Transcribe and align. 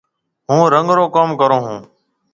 هُون 0.49 0.61
رنگ 0.73 0.87
رو 0.97 1.05
ڪم 1.15 1.29
ڪرون 1.39 1.61
هون۔ 1.67 1.79